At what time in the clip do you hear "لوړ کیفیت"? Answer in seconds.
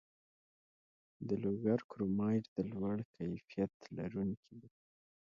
2.71-3.73